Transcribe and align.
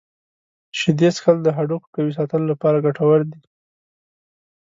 شیدې 0.77 1.09
څښل 1.15 1.37
د 1.43 1.47
هډوکو 1.57 1.87
قوي 1.95 2.11
ساتلو 2.17 2.45
لپاره 2.53 2.83
ګټور 2.85 3.19
دي. 3.31 3.41